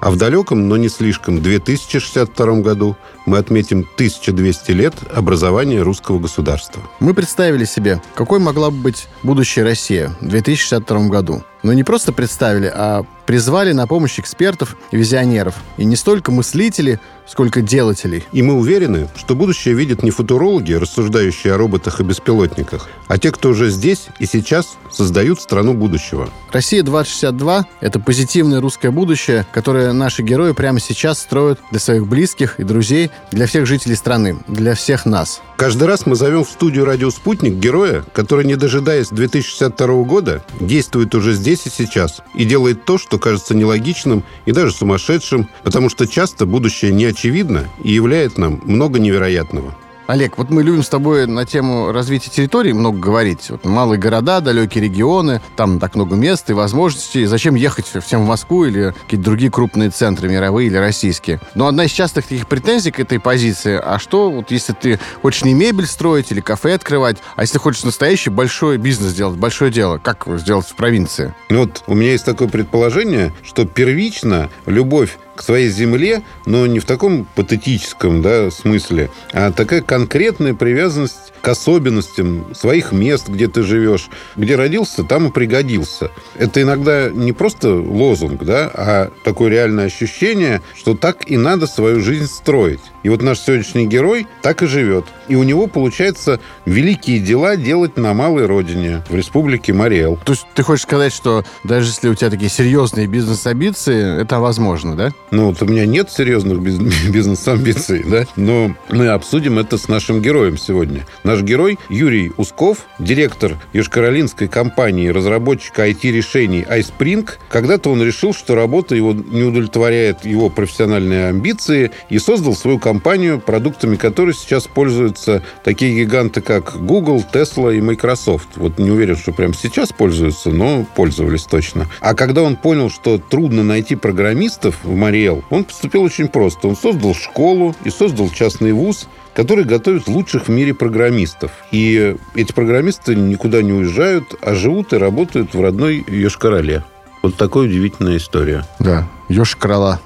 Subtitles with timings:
[0.00, 2.96] А в далеком, но не слишком, 2062 году
[3.26, 6.82] мы отметим 1200 лет образования русского государства.
[7.00, 11.42] Мы представили себе, какой могла бы быть будущая Россия в 2062 году.
[11.62, 15.54] Но не просто представили, а призвали на помощь экспертов и визионеров.
[15.76, 18.24] И не столько мыслителей, сколько делателей.
[18.32, 23.30] И мы уверены, что будущее видят не футурологи, рассуждающие о роботах и беспилотниках, а те,
[23.30, 26.28] кто уже здесь и сейчас создают страну будущего.
[26.52, 32.64] «Россия-2062»— это позитивное русское будущее, которое наши герои прямо сейчас строят для своих близких и
[32.64, 35.40] друзей, для всех жителей страны, для всех нас.
[35.56, 41.14] Каждый раз мы зовем в студию «Радио Спутник» героя, который, не дожидаясь 2062 года, действует
[41.14, 46.06] уже здесь и сейчас и делает то, что кажется нелогичным и даже сумасшедшим, потому что
[46.06, 49.74] часто будущее не очевидно и являет нам много невероятного.
[50.10, 53.48] Олег, вот мы любим с тобой на тему развития территории много говорить.
[53.48, 57.26] Вот малые города, далекие регионы, там так много мест и возможностей.
[57.26, 61.40] Зачем ехать всем в Москву или какие-то другие крупные центры, мировые или российские?
[61.54, 65.44] Но одна из частых таких претензий к этой позиции, а что, вот если ты хочешь
[65.44, 69.98] не мебель строить или кафе открывать, а если хочешь настоящий большой бизнес сделать, большое дело,
[69.98, 71.32] как сделать в провинции?
[71.50, 76.80] Ну вот у меня есть такое предположение, что первично любовь к своей земле, но не
[76.80, 83.62] в таком патетическом да, смысле, а такая конкретная привязанность к особенностям своих мест, где ты
[83.62, 84.10] живешь.
[84.36, 86.10] Где родился, там и пригодился.
[86.36, 92.00] Это иногда не просто лозунг, да, а такое реальное ощущение, что так и надо свою
[92.00, 92.80] жизнь строить.
[93.02, 95.04] И вот наш сегодняшний герой так и живет.
[95.28, 100.18] И у него получается великие дела делать на малой родине, в республике Мариэл.
[100.24, 104.96] То есть ты хочешь сказать, что даже если у тебя такие серьезные бизнес-амбиции, это возможно,
[104.96, 105.12] да?
[105.30, 106.60] Ну, вот у меня нет серьезных
[107.10, 111.06] бизнес-амбиций, да, но мы обсудим это с нашим героем сегодня.
[111.24, 117.28] Наш герой Юрий Усков, директор Южкоролинской компании разработчика IT-решений iSpring.
[117.48, 122.89] Когда-то он решил, что работа его не удовлетворяет его профессиональные амбиции и создал свою компанию,
[122.98, 128.56] продуктами которой сейчас пользуются такие гиганты, как Google, Tesla и Microsoft.
[128.56, 131.86] Вот не уверен, что прямо сейчас пользуются, но пользовались точно.
[132.00, 136.66] А когда он понял, что трудно найти программистов в Мариэл, он поступил очень просто.
[136.68, 141.52] Он создал школу и создал частный вуз, который готовит лучших в мире программистов.
[141.70, 146.82] И эти программисты никуда не уезжают, а живут и работают в родной Йошкар-Оле.
[147.22, 148.66] Вот такая удивительная история.
[148.78, 150.00] Да, Йошкар-Ола.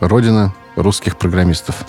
[0.00, 1.84] Родина русских программистов.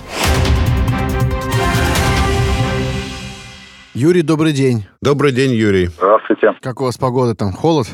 [3.94, 4.86] Юрий, добрый день.
[5.02, 5.88] Добрый день, Юрий.
[5.88, 6.54] Здравствуйте.
[6.62, 7.52] Как у вас погода там?
[7.52, 7.88] Холод?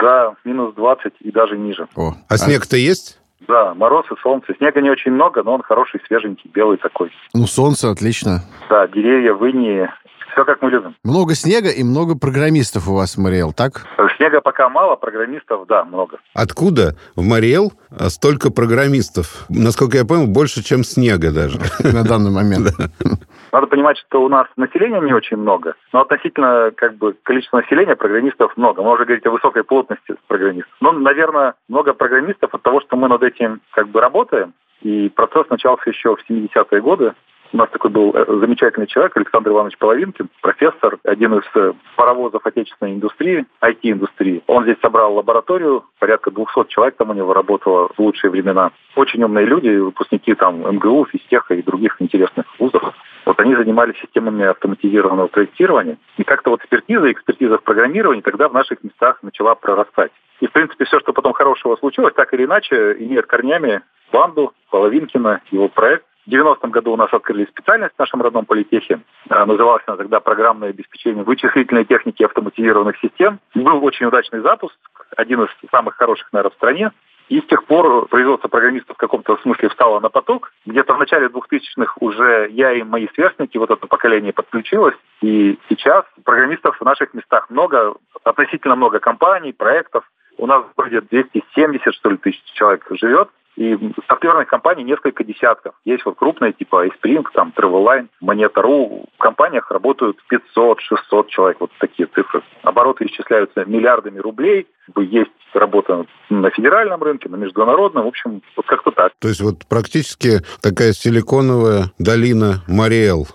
[0.00, 1.86] Да, минус 20 и даже ниже.
[1.94, 3.20] О, а, а снег-то есть?
[3.46, 4.54] Да, мороз и солнце.
[4.58, 7.10] Снега не очень много, но он хороший, свеженький, белый такой.
[7.34, 8.42] Ну, солнце, отлично.
[8.68, 9.88] Да, деревья в инии.
[10.32, 10.94] Все как мы любим.
[11.04, 13.86] Много снега и много программистов у вас в Мариэл, так?
[14.16, 16.18] Снега пока мало, программистов, да, много.
[16.34, 17.72] Откуда в Мариэл
[18.08, 19.44] столько программистов?
[19.50, 21.58] Насколько я понял, больше, чем снега даже.
[21.84, 22.68] На данный момент.
[23.52, 27.96] Надо понимать, что у нас населения не очень много, но относительно как бы количества населения
[27.96, 28.82] программистов много.
[28.82, 30.72] Можно говорить о высокой плотности программистов.
[30.80, 34.54] Но, наверное, много программистов от того, что мы над этим как бы работаем.
[34.80, 37.12] И процесс начался еще в 70-е годы.
[37.52, 42.46] У нас такой был э, замечательный человек, Александр Иванович Половинкин, профессор, один из э, паровозов
[42.46, 44.42] отечественной индустрии, IT-индустрии.
[44.46, 48.70] Он здесь собрал лабораторию, порядка 200 человек там у него работало в лучшие времена.
[48.96, 52.94] Очень умные люди, выпускники там МГУ, физтеха и других интересных вузов.
[53.26, 55.98] Вот они занимались системами автоматизированного проектирования.
[56.16, 60.10] И как-то вот экспертиза, экспертиза в программировании тогда в наших местах начала прорастать.
[60.40, 65.42] И, в принципе, все, что потом хорошего случилось, так или иначе, имеет корнями банду Половинкина,
[65.50, 66.04] его проект.
[66.26, 69.00] В 90-м году у нас открыли специальность в нашем родном политехе.
[69.28, 73.40] А, называлась она тогда программное обеспечение вычислительной техники автоматизированных систем.
[73.54, 74.76] Был очень удачный запуск,
[75.16, 76.92] один из самых хороших, наверное, в стране.
[77.28, 80.52] И с тех пор производство программистов в каком-то смысле встало на поток.
[80.66, 84.94] Где-то в начале 2000-х уже я и мои сверстники, вот это поколение подключилось.
[85.22, 90.04] И сейчас программистов в наших местах много, относительно много компаний, проектов.
[90.38, 93.28] У нас в городе 270, что ли, тысяч человек живет.
[93.56, 95.74] И стартверных компаний несколько десятков.
[95.84, 99.06] Есть вот крупные, типа iSpring, там, Travelline, Moneta.ru.
[99.14, 100.16] В компаниях работают
[100.56, 102.42] 500-600 человек, вот такие цифры.
[102.62, 104.66] Обороты исчисляются миллиардами рублей.
[104.96, 108.04] Есть работа на федеральном рынке, на международном.
[108.04, 109.12] В общем, вот как-то так.
[109.20, 113.26] То есть вот практически такая силиконовая долина Мариэл.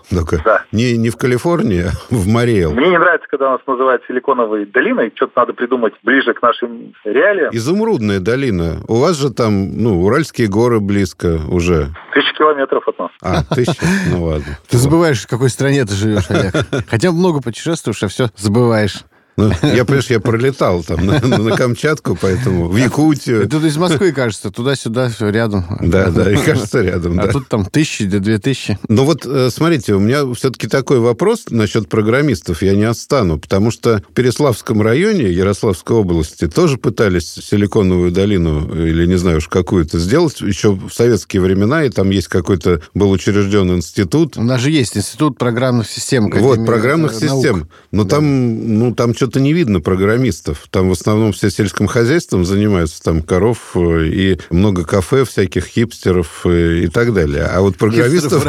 [0.44, 0.64] Да.
[0.72, 2.74] Не, не в Калифорнии, а в Мариэл.
[2.74, 5.12] Мне не нравится, когда нас называют силиконовой долиной.
[5.14, 7.50] Что-то надо придумать ближе к нашим реалиям.
[7.52, 8.82] Изумрудная долина.
[8.88, 11.94] У вас же там, ну, Уральские горы близко уже.
[12.14, 13.10] Тысяча километров от нас.
[13.20, 13.84] А, тысяча?
[14.08, 14.58] Ну ладно.
[14.66, 16.54] Ты забываешь, в какой стране ты живешь, Олег.
[16.88, 19.04] Хотя много путешествуешь, а все забываешь.
[19.38, 23.48] Ну, я, понимаешь, я пролетал там на, на Камчатку, поэтому в Якутию.
[23.48, 25.64] Тут из Москвы, кажется, туда-сюда, все рядом.
[25.80, 27.20] Да, да, и кажется рядом.
[27.20, 27.32] А да.
[27.32, 28.80] тут там тысячи до две тысячи.
[28.88, 32.62] Ну вот, э, смотрите, у меня все-таки такой вопрос насчет программистов.
[32.62, 39.06] Я не отстану, потому что в Переславском районе Ярославской области тоже пытались Силиконовую долину, или
[39.06, 43.70] не знаю уж какую-то, сделать еще в советские времена, и там есть какой-то, был учрежден
[43.76, 44.36] институт.
[44.36, 46.28] У нас же есть институт программных систем.
[46.28, 47.22] Вот, программных наук.
[47.22, 47.68] систем.
[47.92, 48.16] Но да.
[48.16, 50.68] там, ну, там что что-то не видно программистов.
[50.70, 56.46] Там в основном все сельским хозяйством занимаются, там коров э, и много кафе всяких хипстеров
[56.46, 57.44] э, и так далее.
[57.44, 58.46] А вот программистов...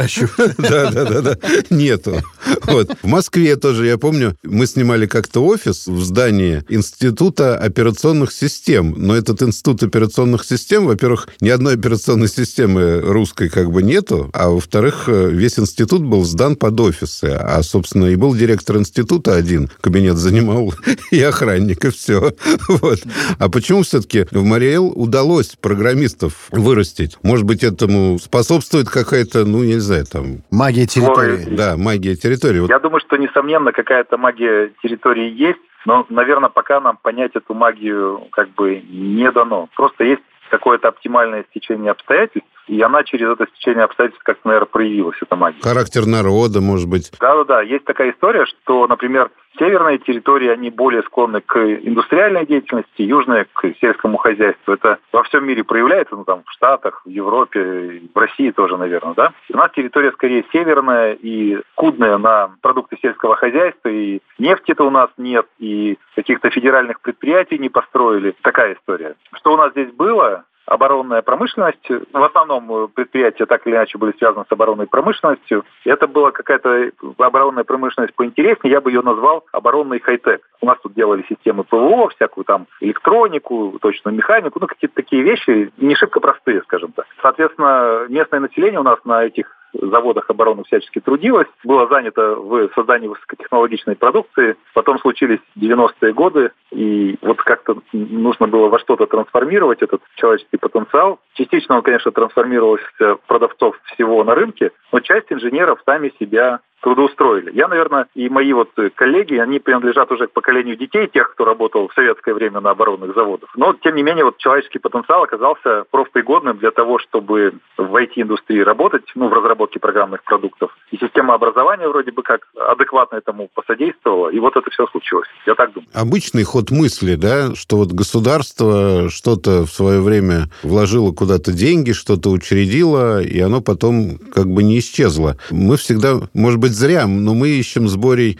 [0.56, 1.38] Да, да, да, да.
[1.68, 2.22] Нету.
[2.62, 2.96] Вот.
[3.02, 8.94] В Москве тоже, я помню, мы снимали как-то офис в здании Института операционных систем.
[8.96, 14.48] Но этот Институт операционных систем, во-первых, ни одной операционной системы русской как бы нету, а
[14.48, 17.36] во-вторых, э, весь институт был сдан под офисы.
[17.38, 20.69] А, собственно, и был директор института один, кабинет занимал
[21.10, 22.20] и охранник, и все.
[22.68, 22.98] Вот.
[23.38, 27.18] А почему все-таки в Мариэл удалось программистов вырастить?
[27.22, 30.42] Может быть, этому способствует какая-то, ну, не знаю, там...
[30.50, 31.46] Магия территории.
[31.46, 31.56] Ой.
[31.56, 32.68] Да, магия территории.
[32.68, 38.28] Я думаю, что, несомненно, какая-то магия территории есть, но, наверное, пока нам понять эту магию
[38.32, 39.68] как бы не дано.
[39.74, 45.18] Просто есть какое-то оптимальное стечение обстоятельств, и она через это стечение обстоятельств как-то, наверное, проявилась,
[45.20, 45.60] эта магия.
[45.60, 47.10] Характер народа, может быть.
[47.18, 47.62] Да-да-да.
[47.62, 53.74] Есть такая история, что, например, северные территории, они более склонны к индустриальной деятельности, южные к
[53.80, 54.72] сельскому хозяйству.
[54.72, 59.14] Это во всем мире проявляется, ну, там, в Штатах, в Европе, в России тоже, наверное,
[59.14, 59.32] да.
[59.52, 65.10] У нас территория скорее северная и скудная на продукты сельского хозяйства, и нефти-то у нас
[65.18, 68.36] нет, и каких-то федеральных предприятий не построили.
[68.42, 69.16] Такая история.
[69.32, 70.44] Что у нас здесь было?
[70.70, 71.88] Оборонная промышленность.
[71.88, 75.64] В основном э, предприятия так или иначе были связаны с оборонной промышленностью.
[75.84, 80.42] Это была какая-то оборонная промышленность поинтереснее, я бы ее назвал оборонный хай-тек.
[80.60, 85.72] У нас тут делали системы ПВО, всякую там электронику, точную механику, ну какие-то такие вещи
[85.76, 87.06] не шибко простые, скажем так.
[87.20, 93.08] Соответственно, местное население у нас на этих заводах обороны всячески трудилось, было занято в создании
[93.08, 94.56] высокотехнологичной продукции.
[94.74, 101.20] Потом случились 90-е годы, и вот как-то нужно было во что-то трансформировать этот человеческий потенциал.
[101.34, 107.50] Частично он, конечно, трансформировался в продавцов всего на рынке, но часть инженеров сами себя трудоустроили.
[107.54, 111.88] Я, наверное, и мои вот коллеги, они принадлежат уже к поколению детей, тех, кто работал
[111.88, 113.50] в советское время на оборонных заводах.
[113.56, 119.04] Но, тем не менее, вот человеческий потенциал оказался профпригодным для того, чтобы в IT-индустрии работать,
[119.14, 120.76] ну, в разработке программных продуктов.
[120.90, 125.28] И система образования вроде бы как адекватно этому посодействовала, и вот это все случилось.
[125.46, 125.88] Я так думаю.
[125.94, 132.30] Обычный ход мысли, да, что вот государство что-то в свое время вложило куда-то деньги, что-то
[132.30, 135.36] учредило, и оно потом как бы не исчезло.
[135.50, 137.96] Мы всегда, может быть, быть, зря, но мы ищем с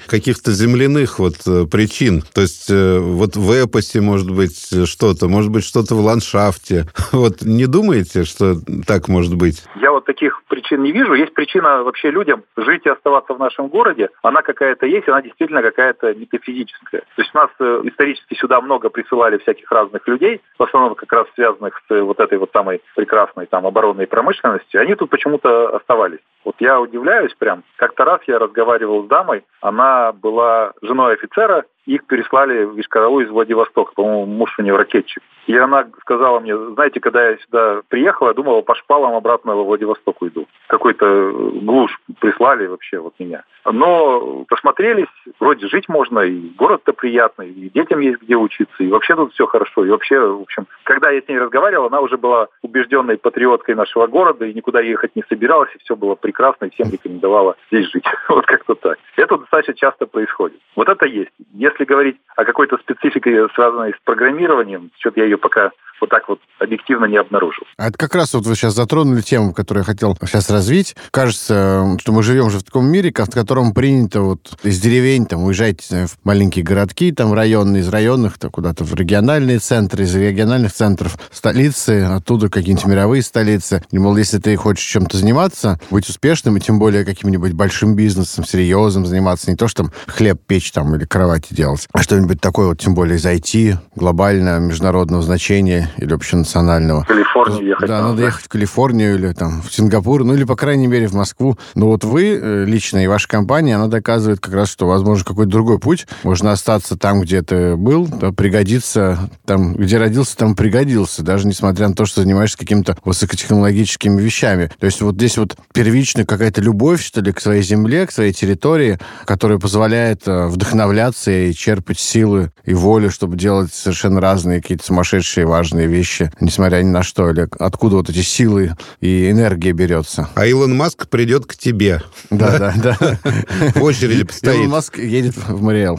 [0.08, 2.22] каких-то земляных вот э, причин.
[2.34, 6.86] То есть э, вот в эпосе, может быть, что-то, может быть, что-то в ландшафте.
[7.12, 8.54] Вот не думаете, что
[8.86, 9.64] так может быть?
[9.80, 11.14] Я вот таких причин не вижу.
[11.14, 14.08] Есть причина вообще людям жить и оставаться в нашем городе.
[14.22, 17.00] Она какая-то есть, она действительно какая-то метафизическая.
[17.00, 21.12] То есть у нас э, исторически сюда много присылали всяких разных людей, в основном как
[21.12, 24.80] раз связанных с вот этой вот самой прекрасной там оборонной промышленностью.
[24.80, 26.20] Они тут почему-то оставались.
[26.44, 27.64] Вот я удивляюсь прям.
[27.76, 33.30] Как-то раз я разговаривал с дамой, она была женой офицера, их переслали в Ишкаралу из
[33.30, 35.22] Владивостока, по-моему, муж у нее ракетчик.
[35.46, 39.64] И она сказала мне, знаете, когда я сюда приехала, я думала, по шпалам обратно во
[39.64, 40.46] Владивосток уйду.
[40.68, 41.32] Какой-то э,
[41.62, 43.42] глушь прислали вообще вот меня.
[43.64, 45.08] Но посмотрелись,
[45.38, 49.46] вроде жить можно, и город-то приятный, и детям есть где учиться, и вообще тут все
[49.46, 49.84] хорошо.
[49.84, 54.06] И вообще, в общем, когда я с ней разговаривал, она уже была убежденной патриоткой нашего
[54.06, 58.04] города, и никуда ехать не собиралась, и все было прекрасно, и всем рекомендовала здесь жить.
[58.28, 58.98] Вот как-то так.
[59.16, 60.60] Это достаточно часто происходит.
[60.76, 61.32] Вот это есть.
[61.52, 65.70] Если если говорить о какой-то специфике, связанной с программированием, что-то я ее пока
[66.00, 67.64] вот так вот объективно не обнаружил.
[67.76, 70.96] А это как раз вот вы сейчас затронули тему, которую я хотел сейчас развить.
[71.10, 75.44] Кажется, что мы живем же в таком мире, в котором принято вот из деревень там
[75.44, 80.72] уезжать в маленькие городки, там районные, из районных, то куда-то в региональные центры, из региональных
[80.72, 83.82] центров столицы, оттуда какие-нибудь мировые столицы.
[83.90, 88.44] И, мол, если ты хочешь чем-то заниматься, быть успешным, и тем более каким-нибудь большим бизнесом,
[88.44, 92.68] серьезным заниматься, не то, что там хлеб печь там или кровати делать, а что-нибудь такое,
[92.68, 97.02] вот тем более из IT, глобального, международного значения, или общенационального.
[97.02, 97.88] В Калифорнию ехать.
[97.88, 101.12] Да, надо, ехать в Калифорнию или там в Сингапур, ну или, по крайней мере, в
[101.12, 101.58] Москву.
[101.74, 105.50] Но вот вы э, лично и ваша компания, она доказывает как раз, что, возможно, какой-то
[105.50, 106.06] другой путь.
[106.22, 111.88] Можно остаться там, где ты был, да, пригодиться там, где родился, там пригодился, даже несмотря
[111.88, 114.70] на то, что занимаешься какими-то высокотехнологическими вещами.
[114.78, 118.32] То есть вот здесь вот первично какая-то любовь, что ли, к своей земле, к своей
[118.32, 124.84] территории, которая позволяет э, вдохновляться и черпать силы и волю, чтобы делать совершенно разные какие-то
[124.84, 130.28] сумасшедшие важные вещи, несмотря ни на что, или откуда вот эти силы и энергия берется.
[130.34, 132.00] А Илон Маск придет к тебе.
[132.30, 132.94] Да, да, да.
[133.74, 134.56] В очереди постоит.
[134.56, 135.98] Илон Маск едет в Мариэл.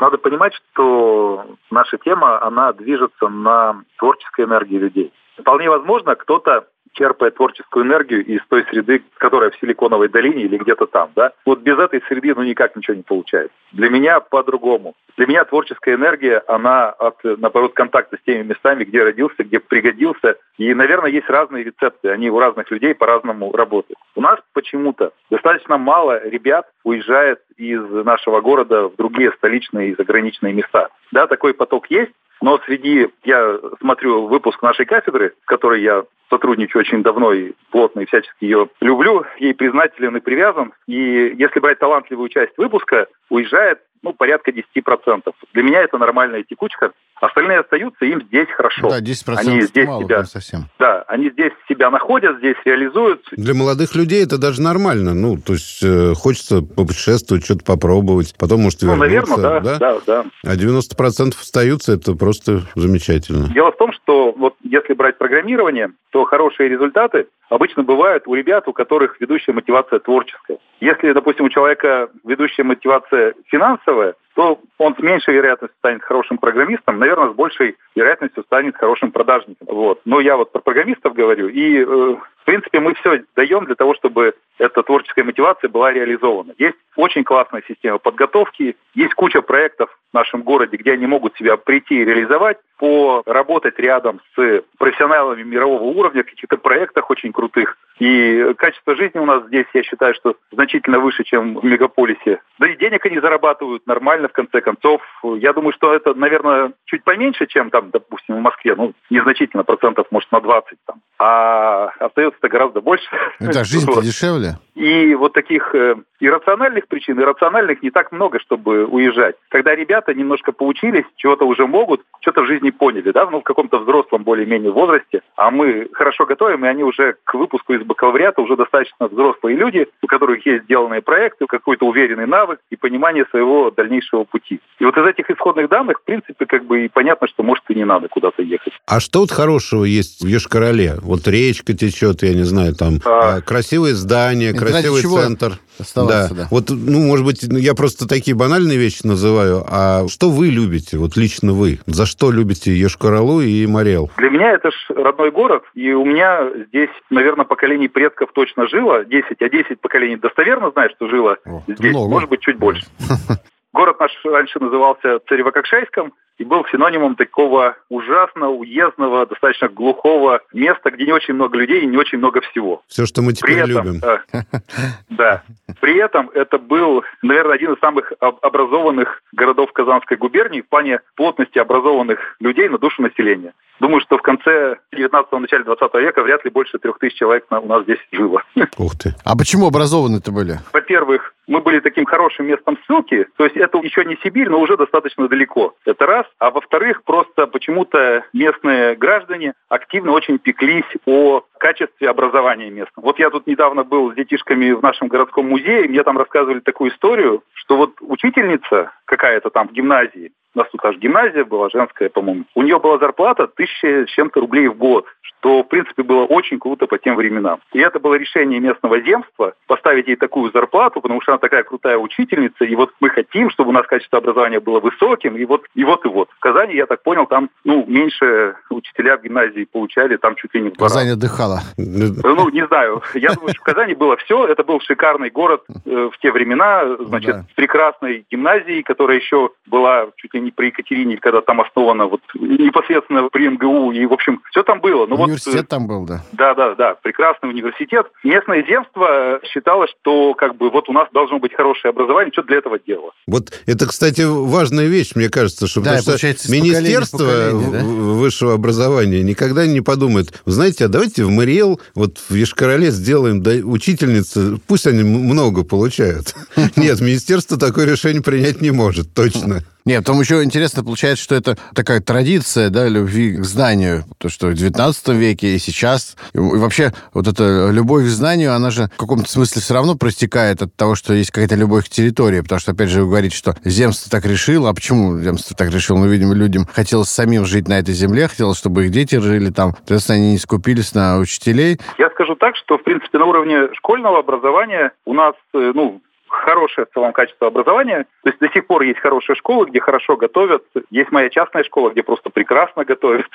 [0.00, 5.12] Надо понимать, что наша тема, она движется на творческой энергии людей.
[5.40, 6.66] Вполне возможно, кто-то
[6.98, 11.32] черпая творческую энергию из той среды, которая в Силиконовой долине или где-то там, да.
[11.46, 13.52] Вот без этой среды, ну, никак ничего не получается.
[13.72, 14.94] Для меня по-другому.
[15.16, 20.36] Для меня творческая энергия, она от, наоборот, контакта с теми местами, где родился, где пригодился.
[20.58, 22.08] И, наверное, есть разные рецепты.
[22.08, 23.98] Они у разных людей по-разному работают.
[24.14, 30.52] У нас почему-то достаточно мало ребят уезжает из нашего города в другие столичные и заграничные
[30.52, 30.88] места.
[31.12, 36.80] Да, такой поток есть, но среди, я смотрю выпуск нашей кафедры, с которой я сотрудничаю
[36.80, 40.72] очень давно и плотно, и всячески ее люблю, ей признателен и привязан.
[40.86, 45.22] И если брать талантливую часть выпуска, уезжает ну, порядка 10%.
[45.54, 46.92] Для меня это нормальная текучка.
[47.20, 48.88] Остальные остаются, им здесь хорошо.
[48.90, 50.66] Да, 10% они здесь мало себя, совсем.
[50.78, 53.26] Да, они здесь себя находят, здесь реализуют.
[53.32, 55.14] Для молодых людей это даже нормально.
[55.14, 59.36] Ну, то есть э, хочется попутешествовать, что-то попробовать, потом, может, ну, вернуться.
[59.36, 60.24] наверное, да, да, да.
[60.44, 62.27] А 90% остаются, это просто
[62.74, 63.48] замечательно.
[63.52, 68.68] Дело в том, что вот если брать программирование, то хорошие результаты обычно бывают у ребят,
[68.68, 70.58] у которых ведущая мотивация творческая.
[70.80, 76.98] Если, допустим, у человека ведущая мотивация финансовая, то он с меньшей вероятностью станет хорошим программистом,
[76.98, 79.66] наверное, с большей вероятностью станет хорошим продажником.
[79.66, 80.00] Вот.
[80.04, 82.16] Но я вот про программистов говорю, и, э,
[82.48, 86.54] принципе, мы все даем для того, чтобы эта творческая мотивация была реализована.
[86.56, 91.58] Есть очень классная система подготовки, есть куча проектов в нашем городе, где они могут себя
[91.58, 97.76] прийти и реализовать, поработать рядом с профессионалами мирового уровня, в каких-то проектах очень крутых.
[97.98, 102.40] И качество жизни у нас здесь, я считаю, что значительно выше, чем в мегаполисе.
[102.58, 105.02] Да и денег они зарабатывают нормально, в конце концов.
[105.22, 108.74] Я думаю, что это, наверное, чуть поменьше, чем там, допустим, в Москве.
[108.76, 111.00] Ну, незначительно, процентов, может, на 20 там.
[111.18, 111.90] А
[112.38, 113.06] остается-то гораздо больше.
[113.40, 114.04] Ну да, жизнь-то вот.
[114.04, 114.58] дешевле.
[114.74, 119.34] И вот таких э, иррациональных причин, иррациональных не так много, чтобы уезжать.
[119.48, 123.78] Когда ребята немножко поучились, чего-то уже могут, что-то в жизни поняли, да, ну, в каком-то
[123.78, 128.56] взрослом более-менее возрасте, а мы хорошо готовим, и они уже к выпуску из бакалавриата уже
[128.56, 134.24] достаточно взрослые люди, у которых есть сделанные проекты, какой-то уверенный навык и понимание своего дальнейшего
[134.24, 134.60] пути.
[134.78, 137.74] И вот из этих исходных данных, в принципе, как бы и понятно, что, может, и
[137.74, 138.72] не надо куда-то ехать.
[138.86, 140.94] А что вот хорошего есть в Ешкарале?
[141.02, 143.40] Вот речка течет, я не знаю, там а...
[143.40, 145.58] красивые здания, красивый центр.
[145.78, 146.42] Оставаться, да.
[146.42, 146.48] да.
[146.50, 149.64] Вот, ну, может быть, я просто такие банальные вещи называю.
[149.68, 151.78] А что вы любите, вот лично вы?
[151.86, 154.10] За что любите Ешкаралу и Морел?
[154.16, 159.04] Для меня это ж родной город, и у меня здесь, наверное, поколений предков точно жило
[159.04, 162.10] 10, а 10 поколений достоверно знают, что жило О, здесь, много.
[162.10, 162.84] может быть, чуть больше.
[163.78, 171.06] Город наш раньше назывался Царевококшайском, и был синонимом такого ужасно уездного, достаточно глухого места, где
[171.06, 172.82] не очень много людей и не очень много всего.
[172.88, 174.00] Все, что мы теперь При этом, любим.
[174.02, 174.42] Э,
[175.10, 175.44] да.
[175.80, 181.60] При этом это был, наверное, один из самых образованных городов Казанской губернии в плане плотности
[181.60, 183.52] образованных людей на душу населения.
[183.80, 187.66] Думаю, что в конце 19-го, начале 20 века вряд ли больше трех тысяч человек у
[187.66, 188.42] нас здесь жило.
[188.78, 189.14] Ух ты.
[189.24, 190.58] А почему образованы-то были?
[190.72, 194.76] Во-первых, мы были таким хорошим местом ссылки, то есть это еще не Сибирь, но уже
[194.76, 195.74] достаточно далеко.
[195.86, 196.26] Это раз.
[196.38, 203.06] А во-вторых, просто почему-то местные граждане активно очень пеклись о качестве образования местного.
[203.06, 206.92] Вот я тут недавно был с детишками в нашем городском музее, мне там рассказывали такую
[206.92, 212.08] историю, что вот учительница какая-то там в гимназии, у нас тут аж гимназия была женская,
[212.08, 212.44] по-моему.
[212.54, 215.06] У нее была зарплата тысяча с чем-то рублей в год,
[215.40, 217.60] что, в принципе, было очень круто по тем временам.
[217.72, 221.96] И это было решение местного земства поставить ей такую зарплату, потому что она такая крутая
[221.98, 225.84] учительница, и вот мы хотим, чтобы у нас качество образования было высоким, и вот, и
[225.84, 226.28] вот, и вот.
[226.36, 230.62] В Казани, я так понял, там, ну, меньше учителя в гимназии получали, там чуть ли
[230.62, 231.60] не Казань отдыхала.
[231.76, 233.02] Ну, не знаю.
[233.14, 234.46] Я думаю, что в Казани было все.
[234.46, 237.44] Это был шикарный город э, в те времена, значит, Да.
[237.50, 242.20] с прекрасной гимназией, которая еще была чуть ли не при Екатерине, когда там основана вот
[242.34, 243.92] непосредственно при МГУ.
[243.92, 245.06] И, в общем, все там было.
[245.06, 246.22] Ну, вот, Университет там был, да.
[246.32, 248.06] да, да, да, прекрасный университет.
[248.24, 252.58] Местное земство считало, что как бы вот у нас должно быть хорошее образование, что для
[252.58, 253.12] этого делало.
[253.26, 257.84] Вот это, кстати, важная вещь, мне кажется, что, Да, потому что Министерство поколение, да?
[257.84, 263.42] высшего образования никогда не подумает, вы знаете, а давайте в Мариэл, вот в Ешкарале сделаем
[263.42, 266.34] да, учительницы, пусть они много получают.
[266.76, 269.62] Нет, министерство такое решение принять не может, точно.
[269.88, 274.04] Нет, там еще интересно получается, что это такая традиция, да, любви к знанию.
[274.18, 276.14] То, что в 19 веке и сейчас.
[276.34, 280.60] И вообще вот эта любовь к знанию, она же в каком-то смысле все равно простекает
[280.60, 282.42] от того, что есть какая-то любовь к территории.
[282.42, 284.68] Потому что, опять же, вы говорите, что земство так решило.
[284.68, 285.96] А почему земство так решило?
[285.96, 289.72] Ну, видимо, людям хотелось самим жить на этой земле, хотелось, чтобы их дети жили там.
[289.78, 291.80] Соответственно, они не скупились на учителей.
[291.96, 296.86] Я скажу так, что, в принципе, на уровне школьного образования у нас, э, ну, хорошее
[296.86, 298.06] в целом качество образования.
[298.22, 300.64] То есть до сих пор есть хорошие школы, где хорошо готовят.
[300.90, 303.26] Есть моя частная школа, где просто прекрасно готовят.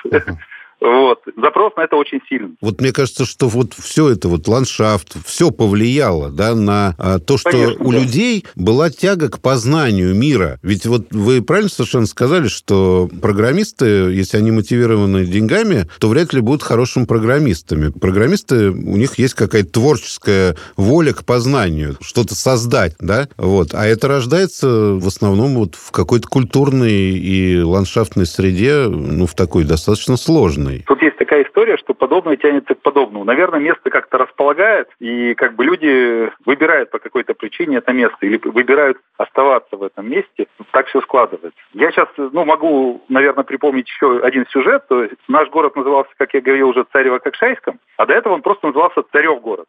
[0.80, 1.20] Вот.
[1.36, 2.56] Запрос на это очень сильный.
[2.60, 7.38] Вот мне кажется, что вот все это, вот ландшафт, все повлияло, да, на а, то,
[7.38, 7.98] что Конечно, у да.
[7.98, 10.58] людей была тяга к познанию мира.
[10.62, 16.40] Ведь вот вы правильно совершенно сказали, что программисты, если они мотивированы деньгами, то вряд ли
[16.40, 17.90] будут хорошими программистами.
[17.90, 23.74] Программисты, у них есть какая-то творческая воля к познанию, что-то создать, да, вот.
[23.74, 29.64] А это рождается в основном вот в какой-то культурной и ландшафтной среде, ну, в такой
[29.64, 30.63] достаточно сложной.
[30.86, 33.24] Тут есть такая история, что подобное тянется к подобному.
[33.24, 38.40] Наверное, место как-то располагает, и как бы люди выбирают по какой-то причине это место или
[38.42, 40.46] выбирают оставаться в этом месте.
[40.72, 41.60] Так все складывается.
[41.72, 44.86] Я сейчас, ну, могу, наверное, припомнить еще один сюжет.
[44.88, 48.66] То есть наш город назывался, как я говорил, уже Царево-Кокшайском, а до этого он просто
[48.66, 49.66] назывался Царев город.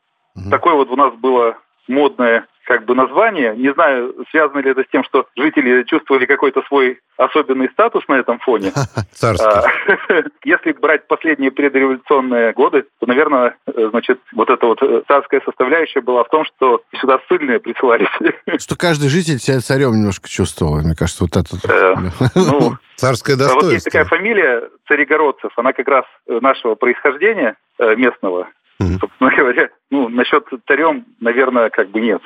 [0.50, 3.56] Такое вот у нас было модное как бы название.
[3.56, 8.16] Не знаю, связано ли это с тем, что жители чувствовали какой-то свой особенный статус на
[8.16, 8.72] этом фоне.
[9.12, 9.48] Царский.
[9.48, 16.02] А, Если брать последние предреволюционные годы, то, наверное, значит, вот эта вот э, царская составляющая
[16.02, 18.10] была в том, что сюда ссыльные присылались.
[18.62, 20.82] Что каждый житель себя царем немножко чувствовал.
[20.82, 21.56] Мне кажется, вот это...
[21.72, 21.96] Э,
[22.36, 23.92] Ну, Царское а вот есть достоинство.
[23.92, 28.48] такая фамилия Царегородцев, она как раз э, нашего происхождения местного.
[28.80, 32.22] Собственно говоря, ну, насчет царем, наверное, как бы нет.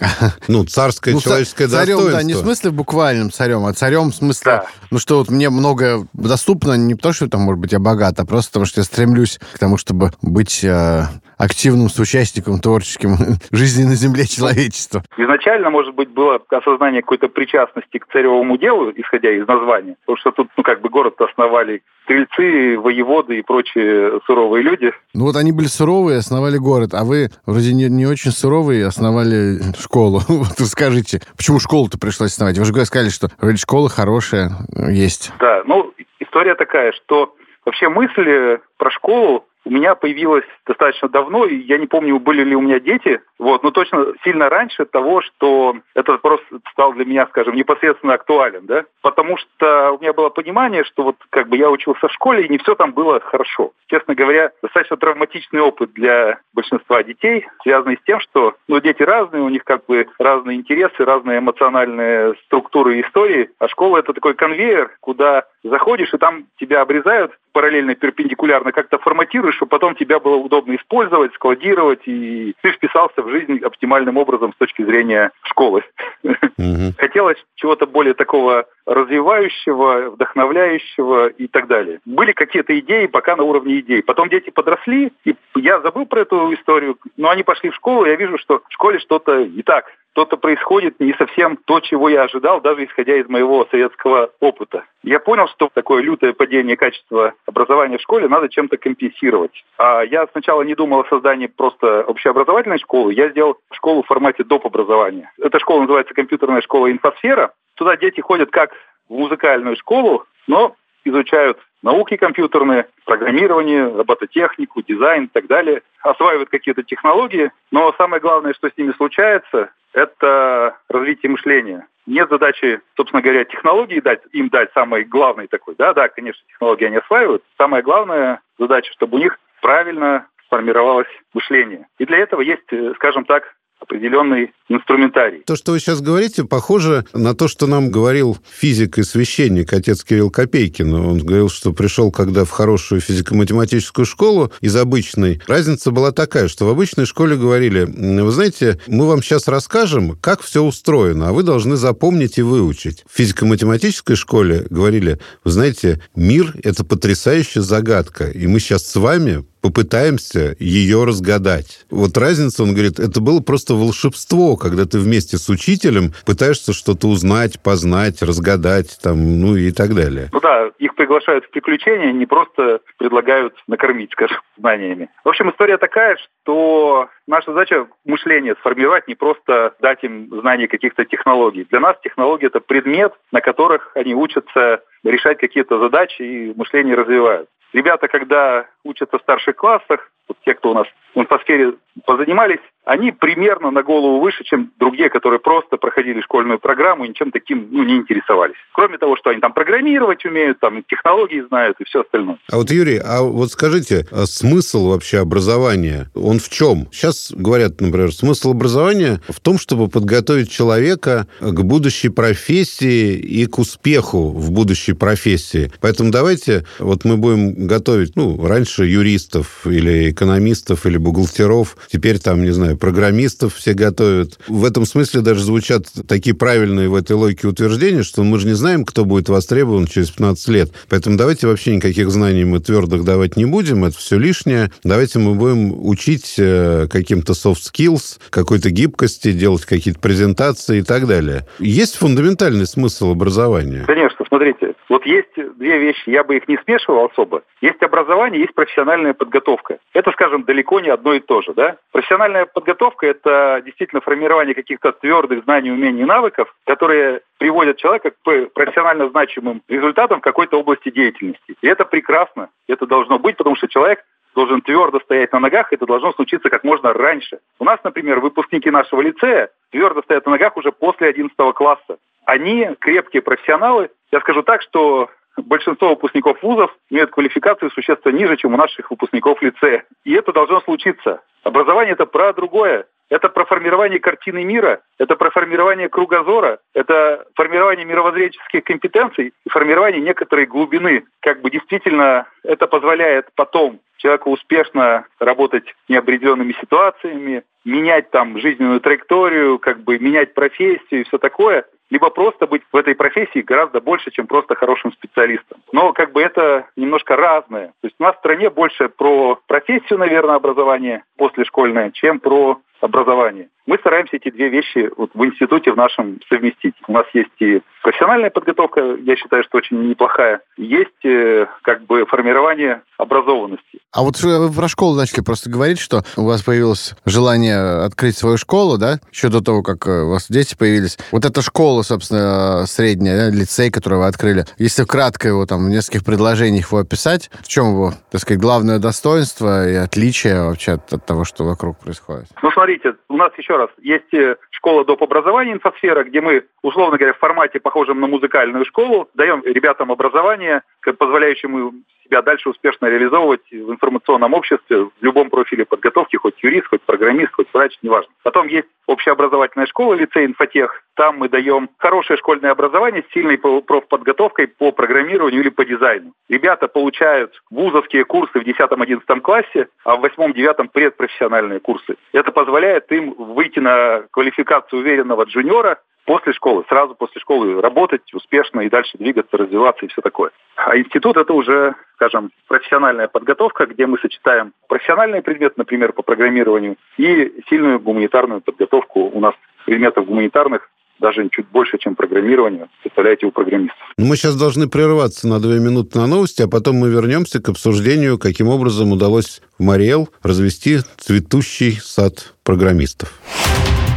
[0.48, 2.18] Ну, царское Ну, человеческое царем, достоинство.
[2.20, 4.66] да, не в смысле буквальным царем, а царем в смысле, Да.
[4.90, 8.24] ну что вот мне много доступно, не потому что там, может быть, я богат, а
[8.24, 11.02] просто потому что я стремлюсь к тому, чтобы быть э,
[11.36, 13.16] активным соучастником творческим
[13.50, 15.02] жизни на земле человечества.
[15.16, 19.96] Изначально, может быть, было осознание какой-то причастности к царевому делу, исходя из названия.
[20.06, 24.92] Потому что тут, ну, как бы город основали стрельцы, воеводы и прочие суровые люди.
[25.14, 29.60] Ну вот они были суровые, основали город, а вы вроде не, не очень суровые, основали
[29.82, 30.20] школу.
[30.28, 32.58] Вот расскажите, почему школу-то пришлось основать?
[32.58, 34.50] Вы же сказали, что вроде школа хорошая
[34.88, 35.32] есть.
[35.38, 41.56] Да, ну, история такая, что вообще мысль про школу у меня появилась достаточно давно, и
[41.56, 45.76] я не помню, были ли у меня дети, вот, но точно сильно раньше того, что
[45.94, 46.40] этот вопрос
[46.72, 51.16] стал для меня, скажем, непосредственно актуален, да, потому что у меня было понимание, что вот
[51.30, 53.72] как бы я учился в школе, и не все там было хорошо.
[53.88, 59.42] Честно говоря, достаточно травматичный опыт для большинства детей, связанный с тем, что, ну, дети разные,
[59.42, 64.34] у них как бы разные интересы, разные эмоциональные структуры и истории, а школа это такой
[64.34, 70.36] конвейер, куда заходишь, и там тебя обрезают параллельно, перпендикулярно, как-то форматируешь, чтобы потом тебя было
[70.36, 75.84] удобно использовать, складировать, и ты вписался в жизнь оптимальным образом с точки зрения школы.
[76.22, 76.94] Мгм.
[76.98, 82.00] Хотелось чего-то более такого развивающего, вдохновляющего и так далее.
[82.04, 84.02] Были какие-то идеи пока на уровне идей.
[84.02, 88.10] Потом дети подросли, и я забыл про эту историю, но они пошли в школу, и
[88.10, 89.86] я вижу, что в школе что-то не так.
[90.12, 94.84] Что-то происходит не совсем то, чего я ожидал, даже исходя из моего советского опыта.
[95.02, 99.64] Я понял, что такое лютое падение качества образования в школе надо чем-то компенсировать.
[99.78, 104.44] А я сначала не думал о создании просто общеобразовательной школы, я сделал школу в формате
[104.44, 104.66] доп.
[104.66, 105.32] образования.
[105.38, 107.52] Эта школа называется компьютерная школа «Инфосфера».
[107.74, 108.72] Туда дети ходят как
[109.08, 116.82] в музыкальную школу, но изучают науки компьютерные, программирование, робототехнику, дизайн и так далее, осваивают какие-то
[116.82, 121.86] технологии, но самое главное, что с ними случается, это развитие мышления.
[122.06, 125.74] нет задачи, собственно говоря, технологии дать, им дать самый главный такой.
[125.76, 127.42] Да, да, конечно, технологии они осваивают.
[127.58, 131.86] Самая главная задача, чтобы у них правильно сформировалось мышление.
[131.98, 135.42] И для этого есть, э, скажем так, определенный инструментарий.
[135.44, 140.04] То, что вы сейчас говорите, похоже на то, что нам говорил физик и священник, отец
[140.04, 140.94] Кирилл Копейкин.
[140.94, 145.40] Он говорил, что пришел когда в хорошую физико-математическую школу из обычной.
[145.46, 150.42] Разница была такая, что в обычной школе говорили, вы знаете, мы вам сейчас расскажем, как
[150.42, 153.04] все устроено, а вы должны запомнить и выучить.
[153.10, 159.44] В физико-математической школе говорили, вы знаете, мир— это потрясающая загадка, и мы сейчас с вами
[159.62, 161.86] попытаемся ее разгадать.
[161.90, 167.06] Вот разница, он говорит, это было просто волшебство, когда ты вместе с учителем пытаешься что-то
[167.06, 170.28] узнать, познать, разгадать, там, ну и так далее.
[170.32, 175.08] Ну да, их приглашают в приключения, не просто предлагают накормить, скажем, знаниями.
[175.24, 181.04] В общем, история такая, что наша задача мышление сформировать, не просто дать им знания каких-то
[181.04, 181.66] технологий.
[181.70, 187.48] Для нас технология– это предмет, на которых они учатся решать какие-то задачи и мышление развивают.
[187.72, 191.74] Ребята, когда учатся в старших классах, вот те, кто у нас в инфосфере
[192.06, 197.30] позанимались, они примерно на голову выше, чем другие, которые просто проходили школьную программу и ничем
[197.30, 198.56] таким ну, не интересовались.
[198.72, 202.38] Кроме того, что они там программировать умеют, там технологии знают и все остальное.
[202.50, 206.88] А вот, Юрий, а вот скажите, а смысл вообще образования, он в чем?
[206.90, 213.58] Сейчас говорят, например, смысл образования в том, чтобы подготовить человека к будущей профессии и к
[213.58, 215.70] успеху в будущей профессии.
[215.80, 222.42] Поэтому давайте, вот мы будем готовить, ну, раньше юристов или экономистов или бухгалтеров, теперь там,
[222.42, 224.38] не знаю, программистов все готовят.
[224.48, 228.54] В этом смысле даже звучат такие правильные в этой логике утверждения, что мы же не
[228.54, 230.70] знаем, кто будет востребован через 15 лет.
[230.88, 234.70] Поэтому давайте вообще никаких знаний мы твердых давать не будем, это все лишнее.
[234.84, 241.06] Давайте мы будем учить э, каким-то soft skills, какой-то гибкости, делать какие-то презентации и так
[241.06, 241.46] далее.
[241.58, 243.84] Есть фундаментальный смысл образования?
[243.86, 247.42] Конечно, смотрите, вот есть две вещи, я бы их не смешивал особо.
[247.60, 249.76] Есть образование, есть профессиональная подготовка.
[249.92, 251.52] Это, скажем, далеко не одно и то же.
[251.52, 251.76] Да?
[251.92, 258.54] Профессиональная подготовка– это действительно формирование каких-то твердых знаний, умений и навыков, которые приводят человека к
[258.54, 261.54] профессионально значимым результатам в какой-то области деятельности.
[261.60, 264.02] И это прекрасно, это должно быть, потому что человек
[264.34, 267.40] должен твердо стоять на ногах, это должно случиться как можно раньше.
[267.58, 271.98] У нас, например, выпускники нашего лицея твердо стоят на ногах уже после 11 класса.
[272.24, 273.90] Они крепкие профессионалы.
[274.12, 279.40] Я скажу так, что большинство выпускников вузов имеют квалификацию существенно ниже, чем у наших выпускников
[279.42, 279.84] лицея.
[280.04, 281.22] И это должно случиться.
[281.42, 282.86] Образование– это про другое.
[283.08, 290.00] Это про формирование картины мира, это про формирование кругозора, это формирование мировоззренческих компетенций и формирование
[290.00, 291.04] некоторой глубины.
[291.20, 298.80] Как бы действительно это позволяет потом человеку успешно работать с неопределенными ситуациями, менять там жизненную
[298.80, 303.82] траекторию, как бы менять профессию и все такое либо просто быть в этой профессии гораздо
[303.82, 305.58] больше, чем просто хорошим специалистом.
[305.72, 307.66] Но как бы это немножко разное.
[307.66, 313.48] То есть у нас в стране больше про профессию, наверное, образование послешкольное, чем про образование.
[313.66, 316.74] Мы стараемся эти две вещи вот в институте в нашем совместить.
[316.88, 322.04] У нас есть и профессиональная подготовка, я считаю, что очень неплохая, есть э, как бы
[322.06, 323.80] формирование образованности.
[323.92, 328.36] А вот вы про школу начали просто говорить, что у вас появилось желание открыть свою
[328.36, 330.98] школу, да, еще до того, как э, у вас дети появились.
[331.10, 335.68] Вот эта школа, собственно, средняя, да, лицей, который вы открыли, если кратко его там в
[335.68, 340.92] нескольких предложениях его описать, в чем его, так сказать, главное достоинство и отличие вообще от,
[340.92, 342.26] от того, что вокруг происходит?
[342.42, 345.02] Ну, смотрите, у нас еще раз есть э, школа доп.
[345.02, 350.62] образования инфосфера, где мы, условно говоря, в формате, похожем на музыкальную школу, даем ребятам образование,
[350.80, 351.72] позволяющему
[352.12, 357.32] себя дальше успешно реализовывать в информационном обществе, в любом профиле подготовки, хоть юрист, хоть программист,
[357.32, 358.12] хоть врач, неважно.
[358.22, 360.82] Потом есть общеобразовательная школа, лицей инфотех.
[360.94, 366.12] Там мы даем хорошее школьное образование с сильной профподготовкой по программированию или по дизайну.
[366.28, 371.96] Ребята получают вузовские курсы в 10-11 классе, а в 8-9 предпрофессиональные курсы.
[372.12, 378.60] Это позволяет им выйти на квалификацию уверенного джуниора, после школы, сразу после школы работать успешно
[378.60, 380.30] и дальше двигаться, развиваться и все такое.
[380.56, 386.76] А институт это уже, скажем, профессиональная подготовка, где мы сочетаем профессиональный предмет, например, по программированию,
[386.96, 389.10] и сильную гуманитарную подготовку.
[389.12, 389.34] У нас
[389.64, 390.68] предметов гуманитарных
[391.02, 393.82] даже чуть больше, чем программирование, представляете, у программистов.
[393.98, 397.48] Ну, мы сейчас должны прерваться на две минуты на новости, а потом мы вернемся к
[397.48, 403.12] обсуждению, каким образом удалось в Мариэл развести цветущий сад программистов.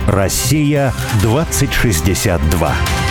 [0.08, 3.05] Россия 2062.